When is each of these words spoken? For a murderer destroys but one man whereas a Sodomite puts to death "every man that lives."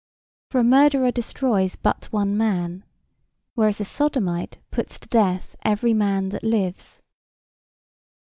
For 0.49 0.57
a 0.61 0.63
murderer 0.63 1.11
destroys 1.11 1.75
but 1.75 2.05
one 2.05 2.35
man 2.35 2.85
whereas 3.53 3.79
a 3.79 3.85
Sodomite 3.85 4.57
puts 4.71 4.97
to 4.97 5.07
death 5.07 5.55
"every 5.61 5.93
man 5.93 6.29
that 6.29 6.41
lives." 6.43 7.03